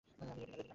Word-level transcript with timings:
আমি 0.21 0.33
রেডি 0.39 0.55
না। 0.57 0.65